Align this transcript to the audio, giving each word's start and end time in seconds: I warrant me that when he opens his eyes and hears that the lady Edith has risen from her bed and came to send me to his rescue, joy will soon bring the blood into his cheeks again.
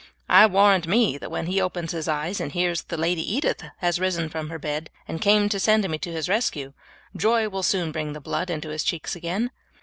I 0.29 0.47
warrant 0.47 0.87
me 0.87 1.19
that 1.19 1.29
when 1.29 1.45
he 1.45 1.61
opens 1.61 1.91
his 1.91 2.07
eyes 2.07 2.41
and 2.41 2.51
hears 2.51 2.81
that 2.81 2.87
the 2.95 2.99
lady 2.99 3.21
Edith 3.35 3.61
has 3.77 3.99
risen 3.99 4.29
from 4.29 4.49
her 4.49 4.57
bed 4.57 4.89
and 5.07 5.21
came 5.21 5.47
to 5.49 5.59
send 5.59 5.87
me 5.87 5.99
to 5.99 6.11
his 6.11 6.27
rescue, 6.27 6.73
joy 7.15 7.49
will 7.49 7.61
soon 7.61 7.91
bring 7.91 8.13
the 8.13 8.19
blood 8.19 8.49
into 8.49 8.69
his 8.69 8.83
cheeks 8.83 9.15
again. 9.15 9.51